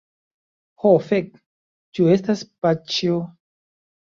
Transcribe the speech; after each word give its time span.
Ho 0.85 0.93
fek, 1.09 1.29
ĉu 1.99 2.09
estas 2.17 2.43
paĉjo? 2.67 3.21